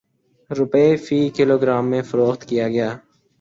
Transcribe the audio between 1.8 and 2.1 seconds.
میں